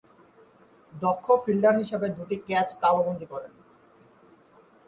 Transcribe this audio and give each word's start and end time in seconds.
দক্ষ 0.93 1.25
ফিল্ডার 1.43 1.75
হিসেবে 1.81 2.07
দুইটি 2.17 2.37
ক্যাচ 2.47 2.69
তালুবন্দী 2.81 3.27
করেন। 3.33 3.53